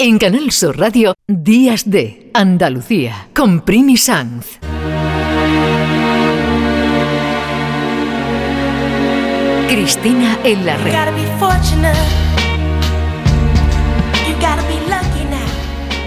En 0.00 0.16
Canal 0.16 0.52
Sur 0.52 0.78
Radio, 0.78 1.16
Días 1.26 1.90
de 1.90 2.30
Andalucía, 2.32 3.30
con 3.34 3.62
Primi 3.62 3.96
Sanz. 3.96 4.60
Cristina 9.68 10.38
en 10.44 10.64
la 10.64 10.76
red. 10.76 10.94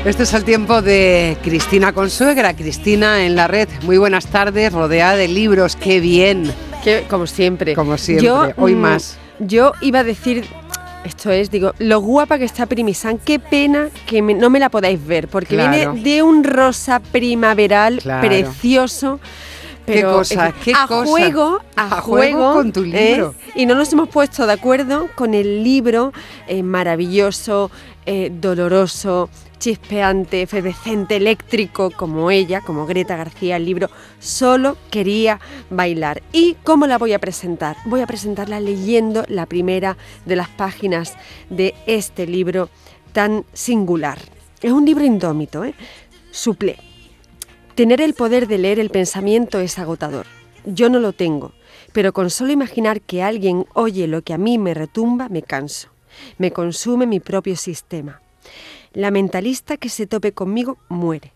Este 0.06 0.24
es 0.24 0.34
el 0.36 0.46
tiempo 0.46 0.82
de 0.82 1.38
Cristina 1.44 1.92
Consuegra, 1.92 2.56
Cristina 2.56 3.26
en 3.26 3.36
la 3.36 3.48
red. 3.48 3.68
Muy 3.84 3.98
buenas 3.98 4.26
tardes, 4.28 4.72
rodeada 4.72 5.18
de 5.18 5.28
libros, 5.28 5.76
qué 5.76 6.00
bien. 6.00 6.50
Que, 6.82 7.04
como 7.10 7.28
siempre. 7.28 7.76
Como 7.76 7.98
siempre, 7.98 8.54
hoy 8.56 8.74
mm, 8.74 8.80
más. 8.80 9.18
Yo 9.40 9.74
iba 9.82 10.00
a 10.00 10.04
decir 10.06 10.46
esto 11.04 11.32
es, 11.32 11.50
digo, 11.50 11.74
lo 11.80 12.00
guapa 12.00 12.38
que 12.38 12.46
está 12.46 12.66
Primisan, 12.66 13.18
qué 13.18 13.40
pena 13.40 13.90
que 14.06 14.22
no 14.22 14.50
me 14.50 14.60
la 14.60 14.70
podáis 14.70 15.04
ver, 15.06 15.28
porque 15.28 15.56
viene 15.56 15.88
de 16.02 16.24
un 16.24 16.44
rosa 16.44 17.00
primaveral 17.00 18.02
precioso. 18.22 19.20
Pero 19.84 20.10
¿Qué 20.10 20.16
cosa? 20.16 20.54
¿Qué 20.64 20.74
a 20.74 20.86
juego, 20.86 21.60
a, 21.76 22.02
juego, 22.02 22.54
con 22.54 22.72
tu 22.72 22.84
libro. 22.84 23.34
Y 23.56 23.66
no 23.66 23.74
nos 23.74 23.92
hemos 23.92 24.10
puesto 24.10 24.46
de 24.46 24.54
acuerdo 24.54 25.10
con 25.16 25.34
el 25.34 25.64
libro 25.64 26.14
eh, 26.48 26.62
maravilloso, 26.62 27.72
eh, 28.06 28.32
doloroso, 28.32 29.30
chispeante, 29.62 30.42
efervescente, 30.42 31.18
eléctrico, 31.18 31.92
como 31.92 32.32
ella, 32.32 32.62
como 32.62 32.88
Greta 32.88 33.16
García, 33.16 33.58
el 33.58 33.66
libro 33.66 33.92
Solo 34.20 34.76
quería 34.90 35.40
bailar. 35.70 36.24
¿Y 36.34 36.56
cómo 36.64 36.88
la 36.88 36.98
voy 36.98 37.14
a 37.14 37.20
presentar? 37.20 37.78
Voy 37.86 38.02
a 38.02 38.08
presentarla 38.08 38.60
leyendo 38.60 39.24
la 39.28 39.46
primera 39.46 39.98
de 40.26 40.36
las 40.36 40.50
páginas 40.50 41.16
de 41.52 41.76
este 41.86 42.26
libro 42.26 42.70
tan 43.14 43.46
singular. 43.54 44.18
Es 44.62 44.72
un 44.72 44.84
libro 44.84 45.06
indómito, 45.06 45.64
¿eh? 45.64 45.76
Suple. 46.32 46.78
Tener 47.76 48.02
el 48.02 48.16
poder 48.16 48.48
de 48.48 48.58
leer 48.58 48.80
el 48.80 48.90
pensamiento 48.90 49.60
es 49.60 49.78
agotador. 49.78 50.26
Yo 50.66 50.90
no 50.90 51.00
lo 51.00 51.14
tengo, 51.14 51.52
pero 51.94 52.14
con 52.14 52.32
solo 52.32 52.52
imaginar 52.52 53.00
que 53.02 53.22
alguien 53.22 53.68
oye 53.76 54.08
lo 54.08 54.24
que 54.24 54.34
a 54.34 54.40
mí 54.40 54.58
me 54.58 54.74
retumba, 54.74 55.30
me 55.30 55.44
canso. 55.44 55.90
Me 56.40 56.52
consume 56.52 57.06
mi 57.06 57.20
propio 57.20 57.56
sistema. 57.56 58.22
La 58.94 59.12
mentalista 59.12 59.78
que 59.78 59.90
se 59.90 60.08
tope 60.08 60.34
conmigo 60.34 60.78
muere. 60.90 61.34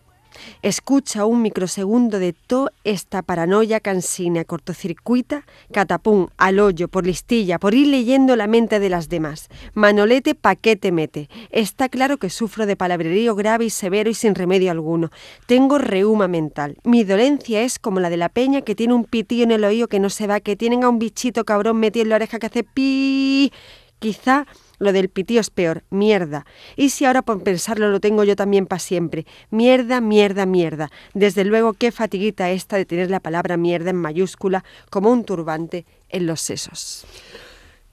Escucha 0.62 1.24
un 1.24 1.42
microsegundo 1.42 2.18
de 2.18 2.32
toda 2.32 2.72
esta 2.84 3.22
paranoia 3.22 3.80
cansina, 3.80 4.44
cortocircuita, 4.44 5.44
catapum, 5.72 6.28
al 6.36 6.58
hoyo, 6.58 6.88
por 6.88 7.06
listilla, 7.06 7.58
por 7.58 7.74
ir 7.74 7.88
leyendo 7.88 8.36
la 8.36 8.46
mente 8.46 8.78
de 8.78 8.90
las 8.90 9.08
demás. 9.08 9.48
Manolete, 9.74 10.34
paquete 10.34 10.92
mete. 10.92 11.28
Está 11.50 11.88
claro 11.88 12.18
que 12.18 12.30
sufro 12.30 12.66
de 12.66 12.76
palabrerío 12.76 13.34
grave 13.34 13.66
y 13.66 13.70
severo 13.70 14.10
y 14.10 14.14
sin 14.14 14.34
remedio 14.34 14.70
alguno. 14.70 15.10
Tengo 15.46 15.78
reuma 15.78 16.28
mental. 16.28 16.76
Mi 16.84 17.04
dolencia 17.04 17.62
es 17.62 17.78
como 17.78 18.00
la 18.00 18.10
de 18.10 18.16
la 18.16 18.28
peña 18.28 18.62
que 18.62 18.74
tiene 18.74 18.94
un 18.94 19.04
pitillo 19.04 19.44
en 19.44 19.52
el 19.52 19.64
oído 19.64 19.88
que 19.88 20.00
no 20.00 20.10
se 20.10 20.26
va, 20.26 20.40
que 20.40 20.56
tienen 20.56 20.84
a 20.84 20.88
un 20.88 20.98
bichito 20.98 21.44
cabrón 21.44 21.78
metido 21.78 22.02
en 22.02 22.10
la 22.10 22.16
oreja 22.16 22.38
que 22.38 22.46
hace 22.46 22.64
pi. 22.64 23.52
Quizá 23.98 24.46
lo 24.78 24.92
del 24.92 25.08
pitío 25.08 25.40
es 25.40 25.50
peor, 25.50 25.82
mierda. 25.90 26.44
Y 26.76 26.90
si 26.90 27.04
ahora 27.04 27.22
por 27.22 27.42
pensarlo 27.42 27.88
lo 27.90 28.00
tengo 28.00 28.24
yo 28.24 28.36
también 28.36 28.66
para 28.66 28.78
siempre. 28.78 29.24
Mierda, 29.50 30.00
mierda, 30.00 30.46
mierda. 30.46 30.90
Desde 31.14 31.44
luego 31.44 31.74
qué 31.74 31.92
fatiguita 31.92 32.50
esta 32.50 32.76
de 32.76 32.84
tener 32.84 33.10
la 33.10 33.20
palabra 33.20 33.56
mierda 33.56 33.90
en 33.90 33.96
mayúscula 33.96 34.64
como 34.90 35.10
un 35.10 35.24
turbante 35.24 35.84
en 36.08 36.26
los 36.26 36.40
sesos. 36.40 37.06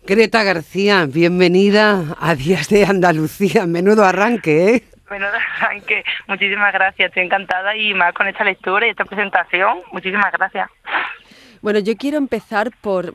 Greta 0.06 0.44
García, 0.44 1.06
bienvenida 1.06 2.18
a 2.20 2.36
Días 2.36 2.68
de 2.68 2.86
Andalucía. 2.86 3.66
Menudo 3.66 4.04
arranque, 4.04 4.76
¿eh? 4.76 4.84
Menudo 5.10 5.32
arranque. 5.32 6.04
Muchísimas 6.28 6.74
gracias. 6.74 7.08
Estoy 7.08 7.24
encantada 7.24 7.76
y 7.76 7.94
más 7.94 8.14
con 8.14 8.28
esta 8.28 8.44
lectura 8.44 8.86
y 8.86 8.90
esta 8.90 9.06
presentación. 9.06 9.78
Muchísimas 9.94 10.32
gracias. 10.34 10.70
Bueno, 11.64 11.80
yo 11.80 11.96
quiero 11.96 12.18
empezar 12.18 12.72
por, 12.82 13.14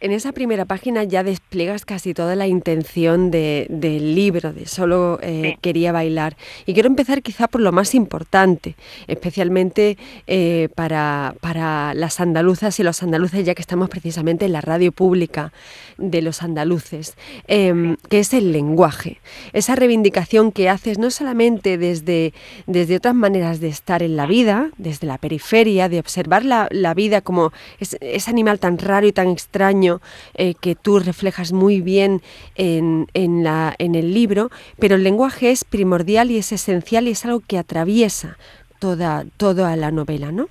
en 0.00 0.12
esa 0.12 0.32
primera 0.32 0.64
página 0.64 1.04
ya 1.04 1.22
despliegas 1.22 1.84
casi 1.84 2.14
toda 2.14 2.34
la 2.34 2.46
intención 2.46 3.30
del 3.30 4.14
libro, 4.14 4.54
de 4.54 4.64
solo 4.64 5.18
eh, 5.20 5.58
quería 5.60 5.92
bailar. 5.92 6.34
Y 6.64 6.72
quiero 6.72 6.86
empezar 6.86 7.20
quizá 7.20 7.46
por 7.46 7.60
lo 7.60 7.72
más 7.72 7.94
importante, 7.94 8.74
especialmente 9.06 9.98
eh, 10.26 10.70
para, 10.74 11.34
para, 11.42 11.92
las 11.92 12.20
andaluzas 12.20 12.80
y 12.80 12.84
los 12.84 13.02
andaluces, 13.02 13.44
ya 13.44 13.54
que 13.54 13.60
estamos 13.60 13.90
precisamente 13.90 14.46
en 14.46 14.52
la 14.52 14.62
radio 14.62 14.92
pública 14.92 15.52
de 15.98 16.22
los 16.22 16.42
andaluces, 16.42 17.18
em, 17.48 17.96
que 18.08 18.20
es 18.20 18.32
el 18.32 18.50
lenguaje. 18.52 19.20
Esa 19.52 19.76
reivindicación 19.76 20.52
que 20.52 20.70
haces 20.70 20.96
no 20.96 21.10
solamente 21.10 21.76
desde, 21.76 22.32
desde 22.66 22.96
otras 22.96 23.14
maneras 23.14 23.60
de 23.60 23.68
estar 23.68 24.02
en 24.02 24.16
la 24.16 24.24
vida, 24.24 24.70
desde 24.78 25.06
la 25.06 25.18
periferia, 25.18 25.90
de 25.90 25.98
observar 25.98 26.46
la, 26.46 26.66
la 26.70 26.94
vida 26.94 27.20
como 27.20 27.52
ese 28.00 28.30
animal 28.30 28.58
tan 28.58 28.78
raro 28.78 29.06
y 29.06 29.12
tan 29.12 29.28
extraño 29.28 30.00
eh, 30.34 30.54
que 30.60 30.74
tú 30.74 30.98
reflejas 30.98 31.52
muy 31.52 31.80
bien 31.80 32.20
en, 32.54 33.06
en, 33.14 33.44
la, 33.44 33.74
en 33.78 33.94
el 33.94 34.14
libro, 34.14 34.50
pero 34.78 34.96
el 34.96 35.04
lenguaje 35.04 35.50
es 35.50 35.64
primordial 35.64 36.30
y 36.30 36.38
es 36.38 36.52
esencial 36.52 37.08
y 37.08 37.12
es 37.12 37.24
algo 37.24 37.40
que 37.46 37.58
atraviesa 37.58 38.36
toda, 38.78 39.24
toda 39.36 39.76
la 39.76 39.90
novela, 39.90 40.32
¿no? 40.32 40.48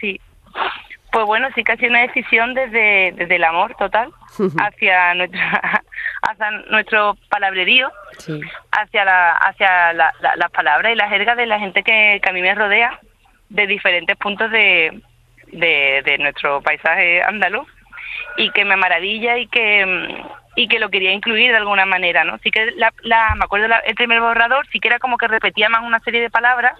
Sí. 0.00 0.20
Pues 1.10 1.24
bueno, 1.24 1.48
sí 1.54 1.64
que 1.64 1.72
ha 1.72 1.76
sido 1.76 1.90
una 1.90 2.02
decisión 2.02 2.54
desde, 2.54 3.12
desde 3.12 3.36
el 3.36 3.44
amor 3.44 3.74
total 3.76 4.12
hacia 4.58 5.14
nuestra 5.14 5.82
hacia 6.22 6.50
nuestro 6.70 7.16
palabrerío, 7.28 7.90
hacia 8.72 9.04
la, 9.04 9.32
hacia 9.32 9.92
la, 9.92 10.12
las 10.36 10.50
palabras 10.50 10.92
y 10.92 10.96
la 10.96 11.08
jerga 11.08 11.34
de 11.34 11.46
la 11.46 11.58
gente 11.58 11.82
que, 11.82 12.20
que 12.22 12.28
a 12.28 12.32
mí 12.32 12.42
me 12.42 12.54
rodea 12.54 12.98
de 13.48 13.66
diferentes 13.66 14.16
puntos 14.16 14.50
de, 14.50 15.00
de, 15.52 16.16
nuestro 16.18 16.60
paisaje 16.62 17.22
andaluz 17.22 17.68
y 18.36 18.50
que 18.50 18.64
me 18.64 18.76
maravilla 18.76 19.38
y 19.38 19.46
que 19.46 20.24
y 20.56 20.66
que 20.66 20.80
lo 20.80 20.90
quería 20.90 21.12
incluir 21.12 21.52
de 21.52 21.56
alguna 21.56 21.86
manera, 21.86 22.24
¿no? 22.24 22.38
Sí 22.38 22.50
que 22.50 22.72
la, 22.72 22.92
me 23.36 23.44
acuerdo 23.44 23.72
el 23.84 23.94
primer 23.94 24.20
borrador 24.20 24.66
sí 24.72 24.80
que 24.80 24.88
era 24.88 24.98
como 24.98 25.16
que 25.16 25.28
repetía 25.28 25.68
más 25.68 25.82
una 25.84 26.00
serie 26.00 26.20
de 26.20 26.30
palabras 26.30 26.74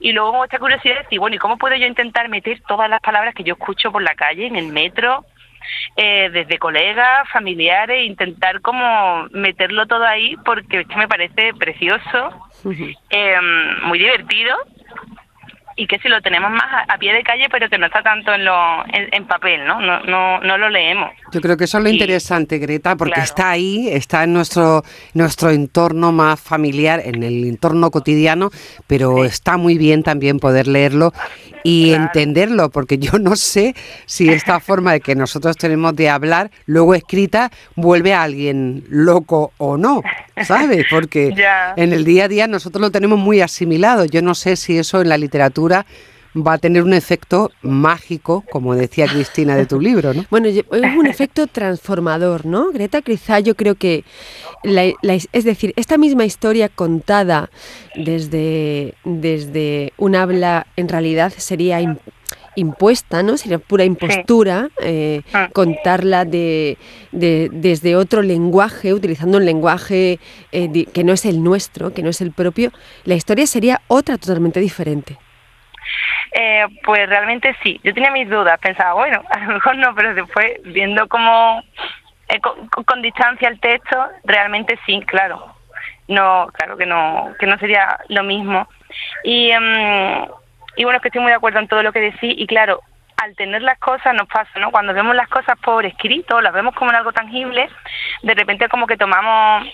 y 0.00 0.12
luego 0.12 0.44
esta 0.44 0.58
curiosidad 0.58 0.94
de 0.94 1.02
decir, 1.02 1.18
bueno, 1.18 1.34
¿y 1.34 1.38
cómo 1.40 1.58
puedo 1.58 1.74
yo 1.74 1.86
intentar 1.86 2.28
meter 2.28 2.60
todas 2.68 2.88
las 2.88 3.00
palabras 3.00 3.34
que 3.34 3.42
yo 3.42 3.54
escucho 3.54 3.90
por 3.90 4.02
la 4.02 4.14
calle, 4.14 4.46
en 4.46 4.54
el 4.54 4.68
metro, 4.68 5.24
eh, 5.96 6.30
desde 6.32 6.58
colegas, 6.58 7.28
familiares, 7.32 8.06
intentar 8.06 8.60
como 8.60 9.26
meterlo 9.30 9.86
todo 9.86 10.04
ahí 10.04 10.36
porque 10.44 10.86
me 10.96 11.08
parece 11.08 11.52
precioso, 11.54 12.30
eh, 13.10 13.36
muy 13.82 13.98
divertido 13.98 14.56
y 15.78 15.86
que 15.86 15.98
si 16.00 16.08
lo 16.08 16.20
tenemos 16.20 16.50
más 16.50 16.84
a, 16.88 16.98
pie 16.98 17.14
de 17.14 17.22
calle, 17.22 17.46
pero 17.48 17.68
que 17.70 17.78
no 17.78 17.86
está 17.86 18.02
tanto 18.02 18.34
en, 18.34 18.44
lo, 18.44 18.84
en, 18.92 19.24
papel, 19.26 19.64
¿no? 19.64 19.80
¿no? 19.80 20.00
No, 20.00 20.40
no 20.40 20.58
lo 20.58 20.68
leemos. 20.68 21.12
Yo 21.32 21.40
creo 21.40 21.56
que 21.56 21.64
eso 21.64 21.78
es 21.78 21.84
lo 21.84 21.90
interesante, 21.90 22.58
Greta, 22.58 22.96
porque 22.96 23.20
está 23.20 23.50
ahí, 23.50 23.88
está 23.88 24.24
en 24.24 24.32
nuestro, 24.32 24.82
nuestro 25.14 25.50
entorno 25.50 26.10
más 26.10 26.40
familiar, 26.40 27.00
en 27.04 27.22
el 27.22 27.44
entorno 27.44 27.92
cotidiano, 27.92 28.50
pero 28.88 29.24
está 29.24 29.56
muy 29.56 29.78
bien 29.78 30.02
también 30.02 30.40
poder 30.40 30.66
leerlo 30.66 31.12
y 31.62 31.92
entenderlo, 31.92 32.70
porque 32.70 32.98
yo 32.98 33.18
no 33.18 33.36
sé 33.36 33.74
si 34.06 34.28
esta 34.28 34.60
forma 34.60 34.92
de 34.92 35.00
que 35.00 35.14
nosotros 35.14 35.56
tenemos 35.56 35.94
de 35.96 36.08
hablar, 36.08 36.50
luego 36.66 36.94
escrita, 36.94 37.50
vuelve 37.76 38.14
a 38.14 38.22
alguien 38.22 38.84
loco 38.88 39.52
o 39.58 39.76
no, 39.76 40.02
¿sabes? 40.44 40.86
Porque 40.90 41.34
en 41.76 41.92
el 41.92 42.04
día 42.04 42.24
a 42.24 42.28
día 42.28 42.46
nosotros 42.46 42.80
lo 42.80 42.90
tenemos 42.90 43.18
muy 43.18 43.40
asimilado. 43.40 44.04
Yo 44.04 44.22
no 44.22 44.34
sé 44.34 44.56
si 44.56 44.78
eso 44.78 45.00
en 45.00 45.08
la 45.08 45.18
literatura 45.18 45.86
va 46.46 46.54
a 46.54 46.58
tener 46.58 46.82
un 46.82 46.92
efecto 46.92 47.50
mágico, 47.62 48.44
como 48.50 48.74
decía 48.74 49.06
Cristina 49.06 49.56
de 49.56 49.66
tu 49.66 49.80
libro, 49.88 50.14
¿no? 50.14 50.24
Bueno, 50.30 50.48
es 50.48 50.64
un 50.70 51.06
efecto 51.06 51.46
transformador, 51.46 52.46
¿no? 52.46 52.70
Greta 52.70 53.02
quizá 53.02 53.40
yo 53.40 53.54
creo 53.54 53.74
que, 53.74 54.04
es 54.62 55.44
decir, 55.44 55.72
esta 55.76 55.98
misma 55.98 56.24
historia 56.24 56.68
contada 56.68 57.50
desde, 57.94 58.94
desde 59.04 59.92
un 59.96 60.14
habla 60.14 60.66
en 60.76 60.88
realidad 60.88 61.32
sería 61.36 61.80
impuesta, 62.58 63.22
¿no? 63.22 63.36
Sería 63.36 63.58
pura 63.58 63.84
impostura 63.84 64.68
eh, 64.82 65.22
ah. 65.32 65.48
contarla 65.52 66.24
de, 66.24 66.76
desde 67.12 67.96
otro 67.96 68.22
lenguaje, 68.22 68.92
utilizando 68.92 69.38
un 69.38 69.44
lenguaje 69.44 70.18
eh, 70.52 70.84
que 70.92 71.04
no 71.04 71.12
es 71.12 71.24
el 71.24 71.42
nuestro, 71.42 71.92
que 71.94 72.02
no 72.02 72.10
es 72.10 72.20
el 72.20 72.32
propio. 72.32 72.72
La 73.04 73.14
historia 73.14 73.46
sería 73.46 73.80
otra 73.86 74.18
totalmente 74.18 74.60
diferente. 74.60 75.18
Eh, 76.32 76.66
pues 76.84 77.08
realmente 77.08 77.56
sí. 77.62 77.80
Yo 77.82 77.94
tenía 77.94 78.10
mis 78.10 78.28
dudas, 78.28 78.58
pensaba, 78.60 78.94
bueno, 78.94 79.22
a 79.30 79.38
lo 79.40 79.54
mejor 79.54 79.76
no, 79.76 79.94
pero 79.94 80.14
después 80.14 80.60
viendo 80.64 81.08
como 81.08 81.62
eh, 82.28 82.40
con, 82.40 83.02
distancia 83.02 83.48
el 83.48 83.60
texto, 83.60 83.96
realmente 84.24 84.78
sí, 84.86 85.00
claro. 85.06 85.54
No, 86.08 86.48
claro 86.54 86.76
que 86.76 86.86
no, 86.86 87.34
que 87.38 87.46
no 87.46 87.58
sería 87.58 87.98
lo 88.08 88.22
mismo. 88.22 88.66
Y, 89.24 89.50
em, 89.50 90.26
y 90.76 90.84
bueno, 90.84 90.96
es 90.96 91.02
que 91.02 91.08
estoy 91.08 91.20
muy 91.20 91.30
de 91.30 91.36
acuerdo 91.36 91.58
en 91.58 91.68
todo 91.68 91.82
lo 91.82 91.92
que 91.92 92.00
decís 92.00 92.34
y 92.36 92.46
claro, 92.46 92.80
al 93.18 93.34
tener 93.34 93.62
las 93.62 93.78
cosas 93.78 94.14
nos 94.14 94.28
pasa, 94.28 94.58
¿no? 94.58 94.70
Cuando 94.70 94.94
vemos 94.94 95.14
las 95.14 95.28
cosas 95.28 95.58
por 95.58 95.84
escrito, 95.84 96.40
las 96.40 96.52
vemos 96.52 96.74
como 96.74 96.90
en 96.90 96.96
algo 96.96 97.12
tangible, 97.12 97.68
de 98.22 98.34
repente 98.34 98.68
como 98.68 98.86
que 98.86 98.96
tomamos 98.96 99.66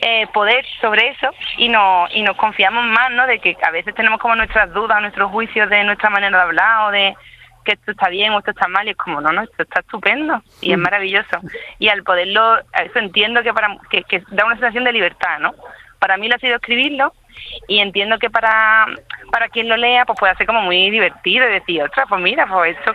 eh, 0.00 0.26
poder 0.32 0.64
sobre 0.80 1.08
eso 1.08 1.30
y 1.56 1.68
nos, 1.68 2.14
y 2.14 2.22
nos 2.22 2.36
confiamos 2.36 2.84
más, 2.84 3.10
¿no? 3.10 3.26
De 3.26 3.38
que 3.40 3.56
a 3.62 3.70
veces 3.70 3.94
tenemos 3.94 4.20
como 4.20 4.36
nuestras 4.36 4.72
dudas, 4.72 5.00
nuestros 5.00 5.30
juicios 5.30 5.68
de 5.68 5.84
nuestra 5.84 6.10
manera 6.10 6.38
de 6.38 6.44
hablar 6.44 6.88
o 6.88 6.90
de 6.92 7.16
que 7.64 7.72
esto 7.72 7.90
está 7.90 8.08
bien 8.08 8.32
o 8.32 8.38
esto 8.38 8.52
está 8.52 8.68
mal 8.68 8.86
y 8.86 8.90
es 8.90 8.96
como, 8.96 9.20
no, 9.20 9.32
no, 9.32 9.42
esto 9.42 9.62
está 9.62 9.80
estupendo 9.80 10.42
y 10.60 10.72
es 10.72 10.78
maravilloso. 10.78 11.40
Y 11.78 11.88
al 11.88 12.02
poderlo, 12.02 12.58
eso 12.58 12.98
entiendo 12.98 13.42
que, 13.42 13.52
para, 13.52 13.76
que, 13.90 14.04
que 14.04 14.22
da 14.30 14.44
una 14.44 14.54
sensación 14.54 14.84
de 14.84 14.92
libertad, 14.92 15.38
¿no? 15.40 15.54
Para 15.98 16.16
mí 16.16 16.28
lo 16.28 16.36
ha 16.36 16.38
sido 16.38 16.56
escribirlo 16.56 17.12
y 17.66 17.80
entiendo 17.80 18.18
que 18.18 18.30
para, 18.30 18.86
para 19.32 19.48
quien 19.48 19.68
lo 19.68 19.76
lea 19.76 20.04
pues 20.06 20.18
puede 20.18 20.34
ser 20.36 20.46
como 20.46 20.62
muy 20.62 20.90
divertido 20.90 21.48
y 21.48 21.52
decir, 21.52 21.82
otra, 21.82 22.06
pues 22.06 22.20
mira, 22.20 22.46
pues 22.46 22.76
esto 22.78 22.94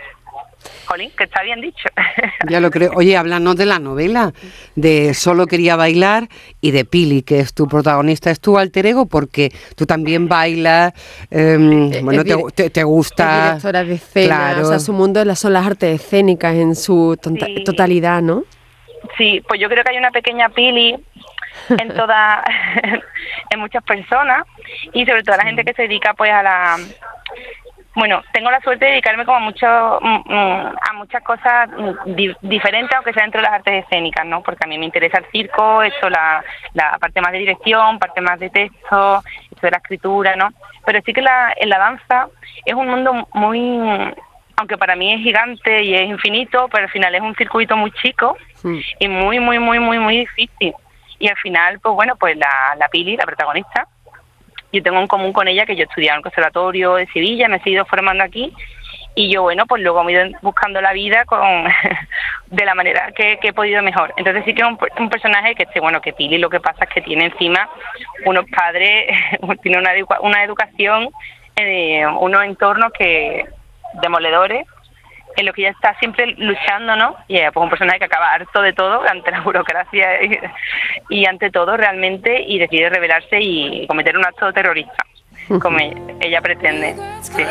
Jolín, 0.86 1.10
que 1.16 1.24
está 1.24 1.42
bien 1.42 1.60
dicho. 1.60 1.88
Ya 2.48 2.60
lo 2.60 2.70
creo. 2.70 2.92
Oye, 2.94 3.16
háblanos 3.16 3.56
de 3.56 3.64
la 3.64 3.78
novela, 3.78 4.32
de 4.74 5.14
Solo 5.14 5.46
quería 5.46 5.76
bailar 5.76 6.28
y 6.60 6.72
de 6.72 6.84
Pili, 6.84 7.22
que 7.22 7.40
es 7.40 7.54
tu 7.54 7.66
protagonista, 7.66 8.30
es 8.30 8.38
tu 8.38 8.58
alter 8.58 8.86
ego, 8.86 9.06
porque 9.06 9.50
tú 9.76 9.86
también 9.86 10.28
bailas, 10.28 10.92
em, 11.30 11.90
bueno, 12.04 12.22
te, 12.22 12.84
gusta... 12.84 13.56
Es 13.56 13.62
directora 13.62 13.84
de 13.84 13.94
escena, 13.94 14.56
o 14.60 14.64
sea, 14.66 14.78
su 14.78 14.92
mundo 14.92 15.22
son 15.34 15.54
las 15.54 15.66
artes 15.66 16.00
escénicas 16.00 16.54
en 16.54 16.74
su 16.74 17.18
totalidad, 17.64 18.20
¿no? 18.20 18.44
Sí, 19.16 19.42
pues 19.46 19.60
yo 19.60 19.68
creo 19.68 19.84
que 19.84 19.90
hay 19.90 19.98
una 19.98 20.10
pequeña 20.10 20.48
Pili 20.50 20.96
en 21.68 21.88
toda 21.94 22.44
en 23.50 23.60
muchas 23.60 23.82
personas 23.84 24.44
y 24.92 25.04
sobre 25.06 25.22
todo 25.22 25.34
a 25.34 25.38
la 25.38 25.44
gente 25.44 25.64
que 25.64 25.72
se 25.72 25.82
dedica 25.82 26.14
pues 26.14 26.30
a 26.30 26.42
la 26.42 26.76
bueno, 27.94 28.22
tengo 28.32 28.50
la 28.50 28.60
suerte 28.60 28.84
de 28.84 28.90
dedicarme 28.92 29.24
como 29.24 29.38
a, 29.38 29.40
mucho, 29.40 29.66
mm, 30.00 30.22
mm, 30.26 30.76
a 30.80 30.92
muchas 30.94 31.22
cosas 31.22 31.68
diferentes, 32.42 32.94
aunque 32.96 33.12
sea 33.12 33.22
dentro 33.22 33.40
de 33.40 33.46
las 33.46 33.54
artes 33.54 33.84
escénicas, 33.84 34.26
¿no? 34.26 34.42
Porque 34.42 34.64
a 34.64 34.68
mí 34.68 34.78
me 34.78 34.86
interesa 34.86 35.18
el 35.18 35.26
circo, 35.30 35.82
esto, 35.82 36.10
la, 36.10 36.44
la 36.72 36.98
parte 36.98 37.20
más 37.20 37.32
de 37.32 37.38
dirección, 37.38 37.98
parte 37.98 38.20
más 38.20 38.40
de 38.40 38.50
texto, 38.50 39.22
esto 39.50 39.60
de 39.66 39.70
la 39.70 39.78
escritura, 39.78 40.34
¿no? 40.34 40.52
Pero 40.84 41.00
sí 41.06 41.12
que 41.12 41.22
la, 41.22 41.52
en 41.56 41.68
la 41.68 41.78
danza 41.78 42.28
es 42.64 42.74
un 42.74 42.88
mundo 42.88 43.28
muy, 43.32 44.12
aunque 44.56 44.76
para 44.76 44.96
mí 44.96 45.12
es 45.12 45.20
gigante 45.20 45.82
y 45.82 45.94
es 45.94 46.08
infinito, 46.08 46.68
pero 46.72 46.84
al 46.84 46.90
final 46.90 47.14
es 47.14 47.22
un 47.22 47.34
circuito 47.36 47.76
muy 47.76 47.92
chico 47.92 48.36
y 48.98 49.08
muy, 49.08 49.38
muy, 49.38 49.58
muy, 49.58 49.78
muy, 49.78 49.98
muy 49.98 50.18
difícil. 50.18 50.74
Y 51.20 51.28
al 51.28 51.36
final, 51.36 51.78
pues 51.80 51.94
bueno, 51.94 52.16
pues 52.16 52.36
la, 52.36 52.74
la 52.76 52.88
Pili, 52.88 53.16
la 53.16 53.24
protagonista, 53.24 53.86
yo 54.74 54.82
tengo 54.82 55.00
en 55.00 55.06
común 55.06 55.32
con 55.32 55.48
ella 55.48 55.66
que 55.66 55.76
yo 55.76 55.84
estudié 55.84 56.10
en 56.10 56.16
el 56.16 56.22
Conservatorio 56.22 56.94
de 56.94 57.06
Sevilla, 57.06 57.48
me 57.48 57.56
he 57.56 57.62
seguido 57.62 57.84
formando 57.84 58.24
aquí 58.24 58.52
y 59.14 59.32
yo, 59.32 59.42
bueno, 59.42 59.64
pues 59.66 59.82
luego 59.82 60.02
me 60.02 60.12
he 60.12 60.26
ido 60.26 60.38
buscando 60.42 60.80
la 60.80 60.92
vida 60.92 61.24
con 61.24 61.40
de 62.46 62.64
la 62.64 62.74
manera 62.74 63.12
que, 63.12 63.38
he 63.40 63.52
podido 63.52 63.82
mejor. 63.82 64.12
Entonces 64.16 64.44
sí 64.44 64.54
que 64.54 64.62
es 64.62 64.68
un, 64.98 65.08
personaje 65.08 65.54
que, 65.54 65.64
este, 65.64 65.80
bueno, 65.80 66.00
que 66.00 66.12
Pili 66.12 66.38
lo 66.38 66.50
que 66.50 66.60
pasa 66.60 66.84
es 66.84 66.90
que 66.90 67.00
tiene 67.00 67.26
encima 67.26 67.68
unos 68.26 68.44
padres, 68.50 69.06
tiene 69.62 69.78
una, 69.78 69.92
una 70.20 70.42
educación, 70.42 71.10
eh, 71.56 72.04
unos 72.06 72.44
entornos 72.44 72.92
que 72.92 73.44
demoledores 74.02 74.66
en 75.36 75.46
lo 75.46 75.52
que 75.52 75.62
ella 75.62 75.70
está 75.70 75.94
siempre 75.98 76.26
luchando, 76.38 76.96
¿no? 76.96 77.16
Y 77.28 77.38
es 77.38 77.50
pues 77.52 77.62
un 77.62 77.70
personaje 77.70 77.98
que 77.98 78.04
acaba 78.06 78.32
harto 78.32 78.62
de 78.62 78.72
todo 78.72 79.02
ante 79.08 79.30
la 79.30 79.40
burocracia 79.44 80.08
y, 81.08 81.26
ante 81.26 81.50
todo 81.50 81.76
realmente 81.76 82.42
y 82.46 82.58
decide 82.58 82.90
rebelarse 82.90 83.40
y 83.40 83.86
cometer 83.86 84.16
un 84.16 84.24
acto 84.24 84.52
terrorista, 84.52 85.04
como 85.60 85.78
ella, 86.20 86.40
pretende. 86.40 86.94
Sí. 87.22 87.44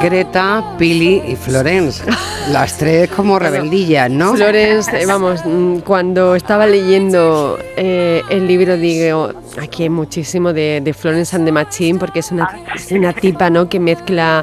Greta, 0.00 0.74
Pili 0.78 1.22
y 1.26 1.36
Florence. 1.36 2.02
Las 2.50 2.76
tres 2.76 3.10
como 3.10 3.38
rebeldillas, 3.38 4.10
¿no? 4.10 4.34
Florence, 4.34 4.90
eh, 5.00 5.06
vamos, 5.06 5.40
mm, 5.44 5.78
cuando 5.78 6.34
estaba 6.34 6.66
leyendo 6.66 7.58
eh, 7.76 8.22
el 8.30 8.46
libro, 8.46 8.76
digo, 8.76 9.32
aquí 9.60 9.84
hay 9.84 9.88
muchísimo 9.88 10.52
de, 10.52 10.94
Florence 10.98 11.36
and 11.36 11.44
the 11.44 11.52
Machine, 11.52 11.98
porque 11.98 12.20
es 12.20 12.30
una, 12.30 12.48
una 12.90 13.12
tipa, 13.12 13.50
¿no? 13.50 13.68
Que 13.68 13.78
mezcla 13.80 14.42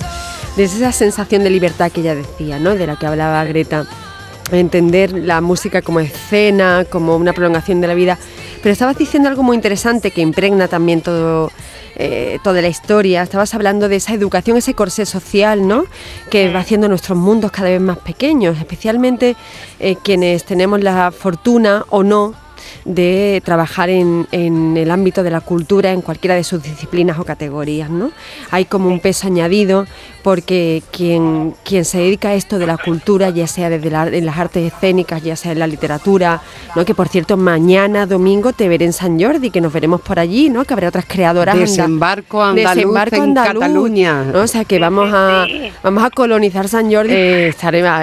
desde 0.55 0.77
esa 0.77 0.91
sensación 0.91 1.43
de 1.43 1.49
libertad 1.49 1.91
que 1.91 2.01
ella 2.01 2.15
decía, 2.15 2.59
¿no? 2.59 2.75
De 2.75 2.87
la 2.87 2.95
que 2.95 3.05
hablaba 3.05 3.43
Greta. 3.45 3.85
Entender 4.51 5.11
la 5.11 5.41
música 5.41 5.81
como 5.81 5.99
escena, 5.99 6.85
como 6.89 7.17
una 7.17 7.33
prolongación 7.33 7.81
de 7.81 7.87
la 7.87 7.93
vida. 7.93 8.17
Pero 8.67 8.73
estabas 8.73 8.97
diciendo 8.97 9.29
algo 9.29 9.43
muy 9.43 9.55
interesante 9.55 10.11
que 10.11 10.19
impregna 10.19 10.67
también 10.67 10.99
todo 10.99 11.53
eh, 11.95 12.37
toda 12.43 12.61
la 12.61 12.67
historia, 12.67 13.23
estabas 13.23 13.53
hablando 13.53 13.87
de 13.87 13.95
esa 13.95 14.13
educación, 14.13 14.57
ese 14.57 14.73
corsé 14.73 15.05
social, 15.05 15.65
¿no? 15.65 15.85
Que 16.29 16.51
va 16.51 16.59
haciendo 16.59 16.89
nuestros 16.89 17.17
mundos 17.17 17.49
cada 17.51 17.69
vez 17.69 17.79
más 17.79 17.97
pequeños, 17.99 18.57
especialmente 18.57 19.37
eh, 19.79 19.95
quienes 20.03 20.43
tenemos 20.43 20.83
la 20.83 21.13
fortuna 21.13 21.85
o 21.91 22.03
no 22.03 22.33
de 22.83 23.41
trabajar 23.45 23.89
en, 23.89 24.27
en, 24.33 24.75
el 24.75 24.91
ámbito 24.91 25.23
de 25.23 25.31
la 25.31 25.39
cultura 25.39 25.93
en 25.93 26.01
cualquiera 26.01 26.35
de 26.35 26.43
sus 26.43 26.61
disciplinas 26.61 27.19
o 27.19 27.23
categorías. 27.23 27.89
¿no? 27.89 28.11
Hay 28.51 28.65
como 28.65 28.89
un 28.89 28.99
peso 28.99 29.27
añadido 29.27 29.87
porque 30.27 30.83
quien, 30.91 31.53
quien 31.63 31.85
se 31.85 31.99
dedica 31.99 32.27
a 32.27 32.33
esto 32.33 32.59
de 32.59 32.67
la 32.67 32.77
cultura, 32.77 33.29
ya 33.29 33.47
sea 33.47 33.69
desde 33.69 34.17
en 34.17 34.25
las 34.25 34.37
artes 34.37 34.73
escénicas, 34.73 35.23
ya 35.23 35.37
sea 35.37 35.53
en 35.53 35.59
la 35.59 35.67
literatura, 35.67 36.41
¿no? 36.75 36.83
que 36.83 36.93
por 36.93 37.07
cierto 37.07 37.37
mañana 37.37 38.05
domingo 38.05 38.51
te 38.51 38.67
veré 38.67 38.83
en 38.83 38.91
San 38.91 39.17
Jordi, 39.17 39.51
que 39.51 39.61
nos 39.61 39.71
veremos 39.71 40.01
por 40.01 40.19
allí, 40.19 40.49
¿no? 40.49 40.65
que 40.65 40.73
habrá 40.73 40.89
otras 40.89 41.05
creadoras. 41.07 41.57
Desembarco 41.57 42.43
andaluz, 42.43 42.75
Desembarco 42.75 43.15
en 43.23 43.33
Cataluña. 43.35 44.23
¿no? 44.25 44.41
O 44.41 44.47
sea 44.47 44.65
que 44.65 44.79
vamos 44.79 45.09
a, 45.13 45.45
vamos 45.81 46.03
a 46.03 46.09
colonizar 46.09 46.67
San 46.67 46.91
Jordi. 46.91 47.13
Eh, 47.13 47.55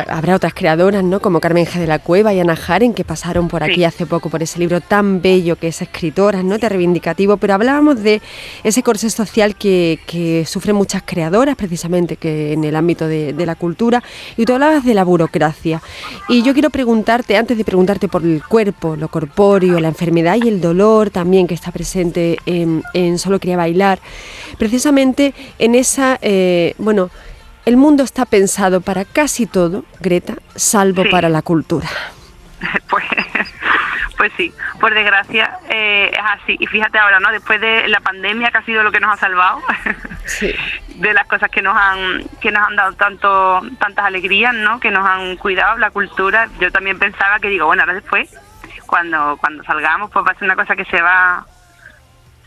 habrá 0.08 0.36
otras 0.36 0.54
creadoras, 0.54 1.04
¿no? 1.04 1.20
como 1.20 1.40
Carmen 1.40 1.66
G. 1.66 1.78
de 1.78 1.86
la 1.86 1.98
Cueva 1.98 2.32
y 2.32 2.40
Ana 2.40 2.56
Jaren, 2.56 2.94
que 2.94 3.04
pasaron 3.04 3.48
por 3.48 3.62
aquí 3.62 3.84
hace 3.84 4.06
poco 4.06 4.30
por 4.30 4.42
ese 4.42 4.58
libro 4.58 4.80
tan 4.80 5.20
bello 5.20 5.56
que 5.56 5.68
es 5.68 5.82
escritora, 5.82 6.42
¿no? 6.42 6.58
Te 6.58 6.70
reivindicativo, 6.70 7.36
pero 7.36 7.52
hablábamos 7.52 8.02
de 8.02 8.22
ese 8.62 8.82
corsé 8.82 9.10
social 9.10 9.56
que, 9.56 9.98
que 10.06 10.46
sufren 10.46 10.74
muchas 10.74 11.02
creadoras 11.04 11.54
precisamente 11.54 12.13
que 12.16 12.52
en 12.52 12.64
el 12.64 12.76
ámbito 12.76 13.06
de, 13.06 13.34
la 13.44 13.54
cultura 13.54 14.02
y 14.36 14.44
tú 14.44 14.54
hablabas 14.54 14.84
de 14.84 14.94
la 14.94 15.04
burocracia. 15.04 15.82
Y 16.28 16.42
yo 16.42 16.52
quiero 16.52 16.70
preguntarte, 16.70 17.36
antes 17.36 17.58
de 17.58 17.64
preguntarte 17.64 18.08
por 18.08 18.22
el 18.22 18.42
cuerpo, 18.42 18.96
lo 18.96 19.08
corpóreo, 19.08 19.80
la 19.80 19.88
enfermedad 19.88 20.36
y 20.42 20.48
el 20.48 20.60
dolor 20.60 21.10
también 21.10 21.46
que 21.46 21.54
está 21.54 21.72
presente 21.72 22.38
en, 22.46 22.82
Solo 23.18 23.38
quería 23.38 23.56
bailar, 23.56 24.00
precisamente 24.58 25.34
en 25.58 25.74
esa, 25.74 26.18
eh, 26.20 26.74
bueno, 26.78 27.10
el 27.64 27.76
mundo 27.76 28.02
está 28.02 28.26
pensado 28.26 28.80
para 28.80 29.04
casi 29.04 29.46
todo, 29.46 29.84
Greta, 30.00 30.36
salvo 30.54 31.04
para 31.10 31.28
la 31.28 31.42
cultura. 31.42 31.88
Pues 32.88 33.04
pues 34.24 34.32
sí, 34.38 34.54
por 34.80 34.94
desgracia 34.94 35.58
eh, 35.68 36.10
es 36.10 36.18
así. 36.18 36.56
Y 36.58 36.66
fíjate 36.66 36.98
ahora, 36.98 37.20
¿no? 37.20 37.30
Después 37.30 37.60
de 37.60 37.86
la 37.88 38.00
pandemia, 38.00 38.50
que 38.50 38.56
ha 38.56 38.64
sido 38.64 38.82
lo 38.82 38.90
que 38.90 38.98
nos 38.98 39.12
ha 39.12 39.18
salvado, 39.18 39.60
de 40.94 41.12
las 41.12 41.26
cosas 41.26 41.50
que 41.50 41.60
nos 41.60 41.76
han 41.76 42.24
que 42.40 42.50
nos 42.50 42.66
han 42.66 42.74
dado 42.74 42.94
tanto 42.94 43.60
tantas 43.78 44.06
alegrías, 44.06 44.54
¿no? 44.54 44.80
Que 44.80 44.90
nos 44.90 45.06
han 45.06 45.36
cuidado 45.36 45.76
la 45.76 45.90
cultura. 45.90 46.48
Yo 46.58 46.72
también 46.72 46.98
pensaba 46.98 47.38
que 47.38 47.50
digo, 47.50 47.66
bueno, 47.66 47.82
ahora 47.82 47.92
después, 47.92 48.34
cuando 48.86 49.36
cuando 49.36 49.62
salgamos, 49.64 50.10
pues 50.10 50.24
va 50.24 50.30
a 50.30 50.34
ser 50.36 50.44
una 50.44 50.56
cosa 50.56 50.74
que 50.74 50.86
se 50.86 51.02
va 51.02 51.44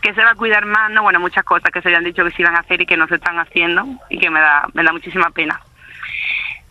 que 0.02 0.12
se 0.14 0.24
va 0.24 0.30
a 0.32 0.34
cuidar 0.34 0.66
más, 0.66 0.90
¿no? 0.90 1.02
Bueno, 1.02 1.20
muchas 1.20 1.44
cosas 1.44 1.70
que 1.70 1.80
se 1.80 1.90
habían 1.90 2.02
dicho 2.02 2.24
que 2.24 2.32
se 2.32 2.42
iban 2.42 2.56
a 2.56 2.60
hacer 2.60 2.80
y 2.80 2.86
que 2.86 2.96
no 2.96 3.06
se 3.06 3.14
están 3.14 3.38
haciendo 3.38 3.86
y 4.10 4.18
que 4.18 4.30
me 4.30 4.40
da 4.40 4.66
me 4.72 4.82
da 4.82 4.90
muchísima 4.90 5.30
pena. 5.30 5.60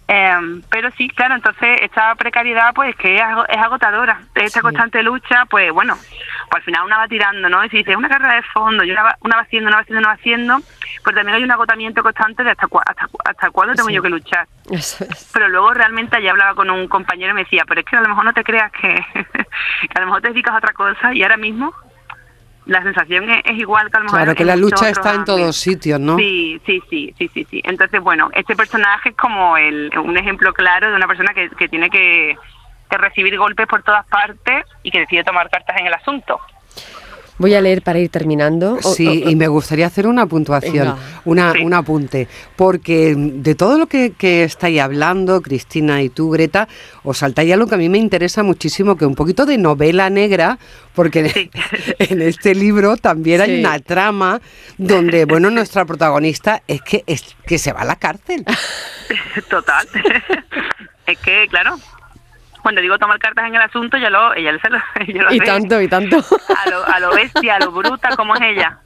Eh, 0.09 0.61
pero 0.69 0.89
sí, 0.91 1.09
claro, 1.09 1.35
entonces 1.35 1.81
esta 1.81 2.15
precariedad 2.15 2.73
pues 2.73 2.95
que 2.95 3.17
es, 3.17 3.21
agotadora. 3.21 4.21
Esta 4.35 4.61
constante 4.61 5.03
lucha, 5.03 5.45
pues 5.49 5.71
bueno, 5.73 5.95
pues 6.49 6.61
al 6.61 6.63
final 6.63 6.85
una 6.85 6.97
va 6.97 7.07
tirando, 7.07 7.49
¿no? 7.49 7.63
Y 7.65 7.69
si 7.69 7.77
dice 7.77 7.95
una 7.95 8.07
carrera 8.07 8.35
de 8.35 8.43
fondo 8.43 8.83
y 8.83 8.91
una 8.91 9.03
va, 9.03 9.17
una 9.21 9.35
va 9.35 9.41
haciendo, 9.41 9.67
una 9.67 9.77
va 9.77 9.81
haciendo, 9.81 9.99
una 9.99 10.07
va 10.07 10.13
haciendo, 10.13 10.59
pues 11.03 11.15
también 11.15 11.35
hay 11.35 11.43
un 11.43 11.51
agotamiento 11.51 12.01
constante 12.03 12.43
de 12.43 12.51
hasta, 12.51 12.67
hasta, 12.85 13.09
hasta 13.25 13.49
cuándo 13.51 13.73
tengo 13.73 13.89
yo 13.89 14.01
que 14.01 14.09
luchar. 14.09 14.47
Pero 15.33 15.49
luego 15.49 15.73
realmente 15.73 16.15
allí 16.15 16.29
hablaba 16.29 16.55
con 16.55 16.69
un 16.69 16.87
compañero 16.87 17.31
y 17.31 17.35
me 17.35 17.43
decía, 17.43 17.63
pero 17.67 17.81
es 17.81 17.85
que 17.85 17.97
a 17.97 18.01
lo 18.01 18.09
mejor 18.09 18.23
no 18.23 18.33
te 18.33 18.45
creas 18.45 18.71
que, 18.71 18.95
que 19.13 19.93
a 19.95 19.99
lo 19.99 20.05
mejor 20.05 20.21
te 20.21 20.29
dedicas 20.29 20.53
a 20.53 20.57
otra 20.57 20.73
cosa 20.73 21.13
y 21.13 21.21
ahora 21.21 21.37
mismo 21.37 21.73
la 22.67 22.83
sensación 22.83 23.29
es, 23.29 23.57
igual 23.57 23.89
que 23.89 23.97
a 23.97 23.99
lo 24.01 24.05
mejor 24.05 24.19
Claro, 24.19 24.35
que 24.35 24.45
la 24.45 24.55
lucha 24.55 24.89
está 24.89 25.13
en 25.15 25.25
todos 25.25 25.55
sitios, 25.55 25.99
¿no? 25.99 26.17
Sí, 26.17 26.61
sí, 26.65 26.81
sí, 26.89 27.13
sí, 27.17 27.29
sí, 27.33 27.47
sí. 27.49 27.61
Entonces, 27.63 28.01
bueno, 28.01 28.29
este 28.33 28.55
personaje 28.55 29.09
es 29.09 29.15
como 29.15 29.57
el, 29.57 29.91
un 29.97 30.17
ejemplo 30.17 30.53
claro 30.53 30.89
de 30.89 30.95
una 30.95 31.07
persona 31.07 31.33
que, 31.33 31.49
que 31.49 31.67
tiene 31.69 31.89
que, 31.89 32.37
recibir 32.89 33.37
golpes 33.37 33.67
por 33.67 33.83
todas 33.83 34.05
partes 34.07 34.65
y 34.81 34.91
que 34.91 34.99
decide 34.99 35.23
tomar 35.23 35.49
cartas 35.49 35.75
en 35.77 35.87
el 35.87 35.93
asunto. 35.93 36.39
Voy 37.37 37.53
a 37.53 37.61
leer 37.61 37.81
para 37.83 37.99
ir 37.99 38.09
terminando. 38.09 38.79
Sí, 38.81 39.23
y 39.27 39.35
me 39.35 39.47
gustaría 39.47 39.85
hacer 39.85 40.07
una 40.07 40.25
puntuación, 40.25 40.95
una, 41.25 41.53
un 41.63 41.73
apunte, 41.73 42.27
porque 42.55 43.15
de 43.15 43.55
todo 43.55 43.77
lo 43.77 43.87
que, 43.87 44.13
que, 44.17 44.43
estáis 44.43 44.81
hablando, 44.81 45.41
Cristina 45.41 46.01
y 46.01 46.09
tú, 46.09 46.31
Greta, 46.31 46.67
os 47.03 47.19
saltáis 47.19 47.53
algo 47.53 47.67
que 47.67 47.75
a 47.75 47.77
mí 47.77 47.89
me 47.89 47.99
interesa 47.99 48.41
muchísimo, 48.43 48.97
que 48.97 49.05
un 49.05 49.15
poquito 49.15 49.45
de 49.45 49.57
novela 49.57 50.09
negra, 50.09 50.57
porque 50.95 51.49
en 51.99 52.21
este 52.21 52.55
libro 52.55 52.97
también 52.97 53.41
hay 53.41 53.59
una 53.59 53.77
trama 53.79 54.41
donde, 54.77 55.25
bueno, 55.25 55.51
nuestra 55.51 55.85
protagonista 55.85 56.63
es 56.67 56.81
que, 56.81 57.03
es 57.05 57.35
que 57.45 57.57
se 57.57 57.71
va 57.71 57.81
a 57.81 57.85
la 57.85 57.97
cárcel. 57.97 58.43
Total. 59.49 59.87
es 61.05 61.17
que, 61.19 61.47
claro, 61.49 61.77
cuando 62.67 62.81
digo 62.81 62.99
tomar 62.99 63.17
cartas 63.17 63.47
en 63.47 63.55
el 63.55 63.61
asunto, 63.61 63.95
ya 63.97 64.09
lo, 64.09 64.35
ella 64.35 64.51
se 64.61 64.69
lo, 64.69 64.77
Y 65.33 65.39
tanto, 65.39 65.81
y 65.81 65.87
tanto. 65.87 66.17
A 66.17 66.69
lo, 66.69 66.85
a 66.85 66.99
lo 66.99 67.15
bestia, 67.15 67.55
a 67.55 67.59
lo 67.59 67.71
bruta 67.71 68.09
como 68.17 68.35
es 68.35 68.41
ella. 68.41 68.79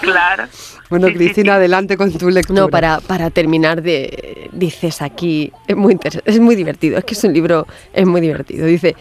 Claro. 0.00 0.44
Bueno, 0.88 1.08
Cristina, 1.08 1.56
adelante 1.56 1.98
con 1.98 2.10
tu 2.16 2.30
lectura. 2.30 2.62
No, 2.62 2.68
para, 2.70 2.98
para 3.00 3.28
terminar, 3.28 3.82
de, 3.82 4.48
dices 4.52 5.02
aquí, 5.02 5.52
es 5.68 5.76
muy, 5.76 5.98
es 6.24 6.40
muy 6.40 6.54
divertido, 6.56 6.96
es 6.96 7.04
que 7.04 7.12
es 7.12 7.22
un 7.24 7.34
libro, 7.34 7.66
es 7.92 8.06
muy 8.06 8.22
divertido. 8.22 8.64
Dice, 8.64 8.96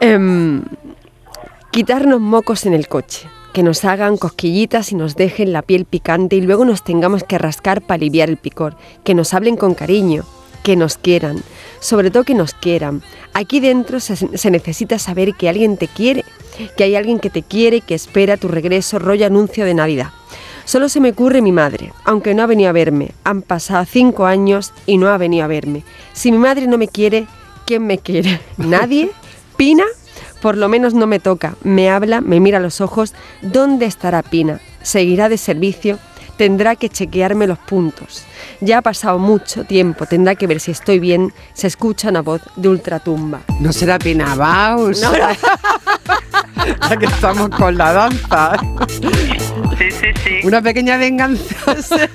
em, 0.00 0.62
quitarnos 1.70 2.20
mocos 2.20 2.66
en 2.66 2.74
el 2.74 2.88
coche, 2.88 3.26
que 3.54 3.62
nos 3.62 3.86
hagan 3.86 4.18
cosquillitas 4.18 4.92
y 4.92 4.96
nos 4.96 5.16
dejen 5.16 5.54
la 5.54 5.62
piel 5.62 5.86
picante 5.86 6.36
y 6.36 6.42
luego 6.42 6.66
nos 6.66 6.84
tengamos 6.84 7.24
que 7.24 7.38
rascar 7.38 7.80
para 7.80 7.94
aliviar 7.94 8.28
el 8.28 8.36
picor, 8.36 8.76
que 9.02 9.14
nos 9.14 9.32
hablen 9.32 9.56
con 9.56 9.72
cariño, 9.72 10.24
que 10.62 10.76
nos 10.76 10.98
quieran, 10.98 11.38
sobre 11.86 12.10
todo 12.10 12.24
que 12.24 12.34
nos 12.34 12.52
quieran. 12.52 13.00
Aquí 13.32 13.60
dentro 13.60 14.00
se, 14.00 14.50
necesita 14.50 14.98
saber 14.98 15.34
que 15.34 15.48
alguien 15.48 15.76
te 15.76 15.86
quiere, 15.86 16.24
que 16.76 16.82
hay 16.82 16.96
alguien 16.96 17.20
que 17.20 17.30
te 17.30 17.44
quiere, 17.44 17.80
que 17.80 17.94
espera 17.94 18.36
tu 18.36 18.48
regreso, 18.48 18.98
rollo 18.98 19.24
anuncio 19.24 19.64
de 19.64 19.74
Navidad. 19.74 20.10
Solo 20.64 20.88
se 20.88 20.98
me 20.98 21.10
ocurre 21.10 21.42
mi 21.42 21.52
madre, 21.52 21.92
aunque 22.04 22.34
no 22.34 22.42
ha 22.42 22.46
venido 22.46 22.70
a 22.70 22.72
verme. 22.72 23.12
Han 23.22 23.42
pasado 23.42 23.84
cinco 23.84 24.26
años 24.26 24.72
y 24.84 24.98
no 24.98 25.06
ha 25.06 25.16
venido 25.16 25.44
a 25.44 25.46
verme. 25.46 25.84
Si 26.12 26.32
mi 26.32 26.38
madre 26.38 26.66
no 26.66 26.76
me 26.76 26.88
quiere, 26.88 27.28
¿quién 27.66 27.86
me 27.86 27.98
quiere? 27.98 28.40
¿Nadie? 28.56 29.12
¿Pina? 29.56 29.84
Por 30.42 30.56
lo 30.56 30.68
menos 30.68 30.92
no 30.92 31.06
me 31.06 31.20
toca. 31.20 31.54
Me 31.62 31.88
habla, 31.88 32.20
me 32.20 32.40
mira 32.40 32.58
a 32.58 32.60
los 32.60 32.80
ojos. 32.80 33.14
¿Dónde 33.42 33.86
estará 33.86 34.24
Pina? 34.24 34.60
¿Seguirá 34.82 35.28
de 35.28 35.38
servicio? 35.38 36.00
Tendrá 36.36 36.76
que 36.76 36.88
chequearme 36.88 37.46
los 37.46 37.58
puntos. 37.58 38.24
Ya 38.60 38.78
ha 38.78 38.82
pasado 38.82 39.18
mucho 39.18 39.64
tiempo, 39.64 40.06
tendrá 40.06 40.34
que 40.34 40.46
ver 40.46 40.60
si 40.60 40.70
estoy 40.70 40.98
bien. 40.98 41.32
Se 41.54 41.66
escucha 41.66 42.08
una 42.08 42.22
voz 42.22 42.42
de 42.56 42.68
ultratumba. 42.68 43.40
¿No 43.60 43.72
será 43.72 43.98
Pinabaus? 43.98 45.00
No, 45.00 45.12
ya 46.90 46.96
que 46.96 47.06
estamos 47.06 47.50
con 47.50 47.76
la 47.76 47.92
danza. 47.92 48.56
Sí, 49.78 49.90
sí, 49.90 50.06
sí. 50.24 50.40
Una 50.44 50.62
pequeña 50.62 50.96
venganza. 50.96 51.54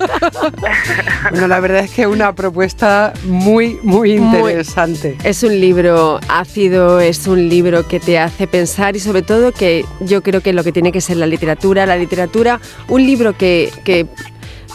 bueno, 1.30 1.46
la 1.48 1.60
verdad 1.60 1.84
es 1.84 1.90
que 1.90 2.02
es 2.02 2.08
una 2.08 2.34
propuesta 2.34 3.12
muy, 3.24 3.78
muy 3.82 4.12
interesante. 4.12 5.16
es 5.22 5.42
un 5.42 5.60
libro 5.60 6.20
ácido, 6.28 7.00
es 7.00 7.26
un 7.26 7.48
libro 7.48 7.86
que 7.86 8.00
te 8.00 8.18
hace 8.18 8.46
pensar 8.46 8.96
y 8.96 9.00
sobre 9.00 9.22
todo 9.22 9.52
que 9.52 9.84
yo 10.00 10.22
creo 10.22 10.40
que 10.40 10.52
lo 10.52 10.64
que 10.64 10.72
tiene 10.72 10.92
que 10.92 11.00
ser 11.00 11.16
la 11.16 11.26
literatura, 11.26 11.86
la 11.86 11.96
literatura, 11.96 12.60
un 12.88 13.06
libro 13.06 13.36
que, 13.36 13.72
que 13.84 14.06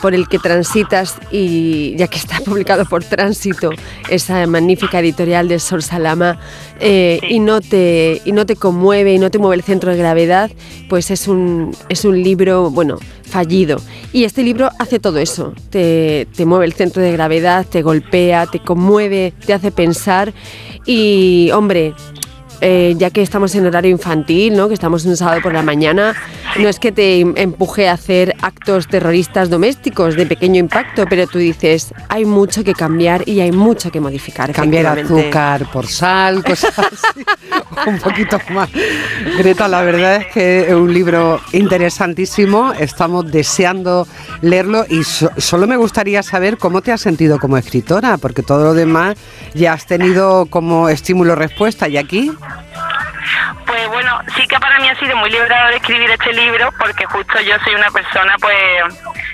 por 0.02 0.14
el 0.14 0.28
que 0.28 0.40
transitas 0.40 1.16
y 1.32 1.96
ya 1.98 2.08
que 2.08 2.18
está 2.18 2.40
publicado 2.46 2.86
por 2.86 3.04
Tránsito, 3.04 3.72
esa 4.10 4.46
magnífica 4.48 5.00
editorial 5.00 5.48
de 5.48 5.60
Sol 5.60 5.84
Salama, 5.84 6.40
eh, 6.80 7.20
y, 7.30 7.40
no 7.40 7.62
te, 7.62 8.22
y 8.26 8.32
no 8.32 8.46
te 8.46 8.56
conmueve 8.56 9.14
y 9.14 9.20
no 9.20 9.32
te 9.32 9.40
mueve 9.40 9.56
el 9.56 9.64
centro 9.64 9.92
de 9.92 9.98
gravedad, 9.98 10.52
pues 10.90 11.12
es 11.12 11.28
un, 11.28 11.76
es 11.90 12.06
un 12.06 12.22
libro, 12.22 12.70
bueno, 12.70 13.00
fallido. 13.24 13.82
Y 14.14 14.24
este 14.24 14.44
libro 14.44 14.70
hace 14.80 15.00
todo 15.00 15.20
eso, 15.20 15.54
te, 15.70 16.28
te 16.36 16.46
mueve 16.46 16.66
el 16.66 16.74
centro 16.74 17.02
de 17.02 17.12
gravedad, 17.12 17.66
te 17.66 17.82
golpea, 17.82 18.46
te 18.46 18.60
conmueve, 18.60 19.34
te 19.46 19.54
hace 19.54 19.72
pensar. 19.72 20.34
Y, 20.86 21.52
hombre, 21.52 21.94
eh, 22.62 22.96
ya 22.98 23.10
que 23.12 23.22
estamos 23.22 23.54
en 23.56 23.66
horario 23.66 23.92
infantil, 23.92 24.56
¿no? 24.56 24.68
que 24.68 24.74
estamos 24.74 25.06
un 25.06 25.16
sábado 25.16 25.42
por 25.42 25.54
la 25.54 25.62
mañana, 25.62 26.16
no 26.58 26.68
es 26.68 26.80
que 26.80 26.92
te 26.92 27.20
empuje 27.20 27.88
a 27.88 27.94
hacer 27.94 28.36
actos 28.42 28.88
terroristas 28.88 29.50
domésticos 29.50 30.16
de 30.16 30.26
pequeño 30.26 30.60
impacto, 30.60 31.06
pero 31.08 31.28
tú 31.28 31.38
dices, 31.38 31.94
hay 32.10 32.26
mucho 32.26 32.64
que 32.64 32.74
cambiar 32.74 33.28
y 33.28 33.42
hay 33.42 33.52
mucho 33.52 33.92
que 33.92 34.00
modificar. 34.00 34.52
Cambiar 34.54 35.00
azúcar 35.00 35.70
por 35.72 35.88
sal, 35.88 36.44
cosas 36.46 36.78
así, 36.80 37.24
un 37.86 38.00
poquito 38.00 38.40
más. 38.50 38.70
Greta, 39.38 39.68
la 39.68 39.84
verdad 39.84 40.16
es 40.18 40.28
que 40.28 40.68
es 40.68 40.74
un 40.74 40.94
libro 40.94 41.40
interesantísimo, 41.54 42.74
estamos 42.74 43.32
deseando 43.32 44.08
leerlo 44.42 44.86
y 44.90 45.04
solo 45.04 45.68
me 45.68 45.78
gustaría 45.78 46.24
saber 46.24 46.58
cómo 46.58 46.82
te 46.82 46.92
has 46.92 47.02
sentido 47.02 47.40
como 47.40 47.58
escritora, 47.58 48.18
porque 48.18 48.42
todo 48.42 48.64
lo 48.64 48.74
demás 48.74 49.16
ya 49.54 49.74
has 49.74 49.86
tenido 49.86 50.48
como 50.48 50.90
estímulo-respuesta 50.90 51.88
y 51.88 51.98
aquí... 51.98 52.32
Bueno, 53.98 54.22
sí 54.36 54.46
que 54.48 54.60
para 54.60 54.78
mí 54.78 54.88
ha 54.88 54.96
sido 55.00 55.18
muy 55.18 55.32
liberador 55.32 55.74
escribir 55.74 56.08
este 56.12 56.32
libro 56.32 56.72
porque 56.78 57.04
justo 57.08 57.42
yo 57.42 57.58
soy 57.64 57.74
una 57.74 57.90
persona 57.90 58.36
pues 58.40 58.56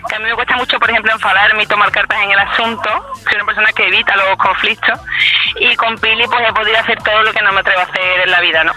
que 0.07 0.15
a 0.15 0.19
mí 0.19 0.25
me 0.25 0.35
cuesta 0.35 0.55
mucho, 0.55 0.79
por 0.79 0.89
ejemplo, 0.89 1.11
enfadarme 1.11 1.63
y 1.63 1.65
tomar 1.65 1.91
cartas 1.91 2.17
en 2.23 2.31
el 2.31 2.39
asunto. 2.39 2.89
Soy 3.25 3.35
una 3.35 3.45
persona 3.45 3.73
que 3.73 3.87
evita 3.87 4.15
los 4.15 4.37
conflictos 4.37 4.97
y 5.59 5.75
con 5.75 5.97
Pili 5.97 6.25
pues 6.27 6.47
he 6.47 6.53
podido 6.53 6.77
hacer 6.77 6.97
todo 7.03 7.23
lo 7.23 7.33
que 7.33 7.41
no 7.41 7.51
me 7.51 7.59
atrevo 7.59 7.81
a 7.81 7.83
hacer 7.83 8.21
en 8.21 8.31
la 8.31 8.39
vida, 8.39 8.63
¿no? 8.63 8.71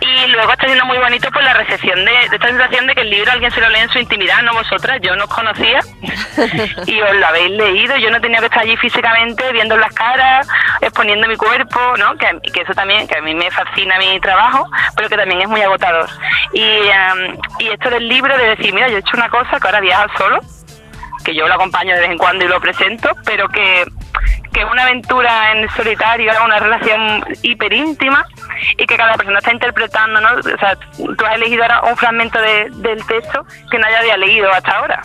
Y 0.00 0.26
luego 0.28 0.52
está 0.52 0.66
siendo 0.66 0.84
muy 0.86 0.98
bonito 0.98 1.30
pues 1.30 1.44
la 1.44 1.54
recepción 1.54 2.04
de, 2.04 2.20
esta 2.24 2.46
sensación 2.46 2.86
de 2.86 2.94
que 2.94 3.02
el 3.02 3.10
libro 3.10 3.32
alguien 3.32 3.50
se 3.50 3.60
lo 3.60 3.68
lee 3.68 3.80
en 3.80 3.88
su 3.88 3.98
intimidad, 3.98 4.42
no 4.42 4.52
vosotras, 4.52 4.98
yo 5.02 5.16
no 5.16 5.24
os 5.24 5.34
conocía 5.34 5.80
y 6.86 7.00
os 7.00 7.14
lo 7.14 7.26
habéis 7.26 7.50
leído, 7.50 7.96
yo 7.96 8.10
no 8.10 8.20
tenía 8.20 8.40
que 8.40 8.46
estar 8.46 8.62
allí 8.62 8.76
físicamente 8.76 9.52
viendo 9.52 9.76
las 9.76 9.92
caras, 9.94 10.48
exponiendo 10.80 11.26
mi 11.28 11.36
cuerpo, 11.36 11.80
¿no? 11.98 12.16
Que, 12.16 12.38
que 12.52 12.62
eso 12.62 12.74
también, 12.74 13.06
que 13.08 13.18
a 13.18 13.22
mí 13.22 13.34
me 13.34 13.50
fascina 13.50 13.98
mi 13.98 14.20
trabajo, 14.20 14.68
pero 14.96 15.08
que 15.08 15.16
también 15.16 15.42
es 15.42 15.48
muy 15.48 15.60
agotador. 15.62 16.08
Y, 16.52 16.62
y 17.58 17.68
esto 17.68 17.90
del 17.90 18.08
libro 18.08 18.36
de 18.36 18.56
decir, 18.56 18.72
mira, 18.72 18.88
yo 18.88 18.96
he 18.96 19.00
hecho 19.00 19.16
una 19.16 19.28
cosa 19.28 19.58
que 19.58 19.66
ahora 19.66 19.80
viaja 19.80 20.06
solo, 20.16 20.40
que 21.24 21.34
yo 21.34 21.48
lo 21.48 21.54
acompaño 21.54 21.94
de 21.94 22.00
vez 22.00 22.10
en 22.10 22.18
cuando 22.18 22.44
y 22.44 22.48
lo 22.48 22.60
presento, 22.60 23.10
pero 23.24 23.48
que 23.48 23.84
que 24.52 24.60
es 24.60 24.70
una 24.70 24.84
aventura 24.84 25.52
en 25.52 25.68
solitario, 25.70 26.32
una 26.44 26.58
relación 26.58 27.24
hiper 27.42 27.72
íntima 27.72 28.26
y 28.76 28.86
que 28.86 28.96
cada 28.96 29.14
persona 29.14 29.38
está 29.38 29.52
interpretando, 29.52 30.20
¿no? 30.20 30.28
O 30.38 30.42
sea, 30.42 30.76
tú 30.96 31.24
has 31.26 31.34
elegido 31.36 31.62
ahora 31.62 31.82
un 31.82 31.96
fragmento 31.96 32.40
de, 32.40 32.68
del 32.70 33.04
texto 33.06 33.44
que 33.70 33.78
nadie 33.78 33.96
había 33.96 34.16
leído 34.16 34.50
hasta 34.50 34.72
ahora. 34.72 35.02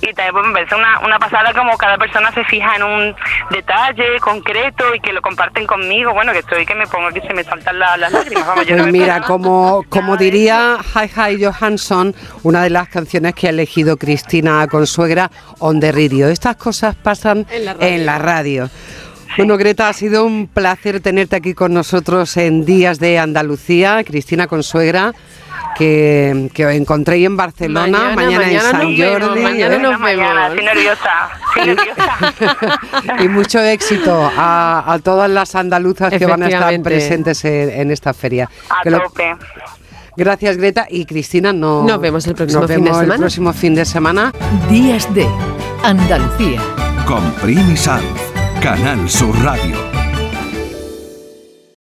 Y 0.00 0.12
también 0.14 0.32
pues, 0.32 0.46
me 0.46 0.52
parece 0.52 0.74
una, 0.74 1.00
una 1.00 1.18
pasada 1.18 1.52
como 1.52 1.76
cada 1.76 1.98
persona 1.98 2.32
se 2.32 2.44
fija 2.44 2.76
en 2.76 2.82
un 2.82 3.16
detalle 3.50 4.18
concreto 4.20 4.94
y 4.94 5.00
que 5.00 5.12
lo 5.12 5.22
comparten 5.22 5.66
conmigo. 5.66 6.12
Bueno, 6.12 6.32
que 6.32 6.40
estoy 6.40 6.66
que 6.66 6.74
me 6.74 6.86
pongo 6.86 7.08
aquí 7.08 7.20
se 7.26 7.34
me 7.34 7.44
saltan 7.44 7.78
las 7.78 7.98
lágrimas. 8.12 8.46
Vamos, 8.46 8.64
pues 8.66 8.86
mira, 8.92 9.20
como, 9.22 9.84
como 9.88 10.16
diría 10.16 10.78
Hi 10.94 11.10
Hi 11.14 11.44
Johansson, 11.44 12.14
una 12.42 12.62
de 12.62 12.70
las 12.70 12.88
canciones 12.88 13.34
que 13.34 13.46
ha 13.46 13.50
elegido 13.50 13.96
Cristina 13.96 14.66
Consuegra, 14.68 15.30
On 15.58 15.80
the 15.80 15.92
Radio. 15.92 16.28
Estas 16.28 16.56
cosas 16.56 16.94
pasan 16.94 17.46
En 17.50 18.06
la 18.06 18.18
radio. 18.18 18.70
Bueno, 19.36 19.56
Greta, 19.56 19.88
ha 19.88 19.92
sido 19.92 20.24
un 20.24 20.48
placer 20.48 21.00
tenerte 21.00 21.36
aquí 21.36 21.54
con 21.54 21.72
nosotros 21.72 22.36
en 22.36 22.64
Días 22.64 22.98
de 22.98 23.18
Andalucía. 23.18 24.02
Cristina 24.04 24.46
Consuegra, 24.46 25.12
que, 25.76 26.50
que 26.52 26.66
os 26.66 26.72
encontré 26.72 27.24
en 27.24 27.36
Barcelona, 27.36 28.12
mañana, 28.14 28.50
en 28.50 28.60
San 28.60 28.96
Jordi. 28.96 29.40
Mañana 29.40 29.76
¿eh? 29.76 29.78
nos 29.78 30.00
mañana, 30.00 30.48
estoy 30.48 30.64
nerviosa. 30.64 31.30
nerviosa. 31.56 33.18
y 33.24 33.28
mucho 33.28 33.60
éxito 33.60 34.30
a, 34.36 34.98
todas 35.02 35.30
las 35.30 35.54
andaluzas 35.54 36.12
que 36.12 36.26
van 36.26 36.42
a 36.42 36.48
estar 36.48 36.82
presentes 36.82 37.44
en, 37.44 37.90
esta 37.90 38.12
feria. 38.12 38.50
A 38.68 38.88
tope. 38.88 39.36
Gracias, 40.16 40.56
Greta. 40.56 40.86
Y 40.90 41.06
Cristina, 41.06 41.52
no, 41.52 41.84
nos 41.84 42.00
vemos 42.00 42.26
el 42.26 42.34
próximo, 42.34 42.66
fin, 42.66 42.84
de 42.84 42.90
semana. 42.90 43.14
el 43.14 43.20
próximo 43.20 43.52
fin 43.52 43.74
de 43.74 43.84
semana. 43.84 44.32
Días 44.68 45.12
de 45.14 45.26
Andalucía 45.82 46.60
con 47.10 47.32
Primi 47.42 47.76
Sanz, 47.76 48.04
Canal 48.60 49.08
Sur 49.08 49.32
Radio. 49.42 49.99